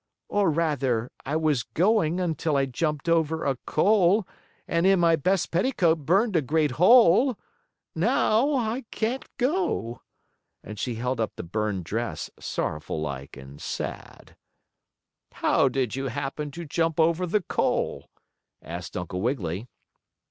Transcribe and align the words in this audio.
Or, 0.29 0.49
rather, 0.49 1.11
I 1.27 1.35
was 1.35 1.61
going 1.61 2.19
until 2.19 2.57
I 2.57 2.65
jumped 2.65 3.07
over 3.07 3.45
a 3.45 3.57
coal, 3.67 4.27
and 4.67 4.87
in 4.87 4.99
my 4.99 5.15
best 5.15 5.51
petticoat 5.51 6.07
burned 6.07 6.35
a 6.35 6.41
great 6.41 6.71
hole. 6.71 7.37
Now 7.93 8.51
I 8.55 8.85
can't 8.89 9.29
go," 9.37 10.01
and 10.63 10.79
she 10.79 10.95
held 10.95 11.19
up 11.19 11.33
the 11.35 11.43
burned 11.43 11.83
dress, 11.83 12.31
sorrowful 12.39 12.99
like 12.99 13.37
and 13.37 13.61
sad. 13.61 14.35
"How 15.33 15.69
did 15.69 15.95
you 15.95 16.07
happen 16.07 16.49
to 16.49 16.65
jump 16.65 16.99
over 16.99 17.27
the 17.27 17.41
coal?" 17.43 18.09
asked 18.59 18.97
Uncle 18.97 19.21
Wiggily. 19.21 19.67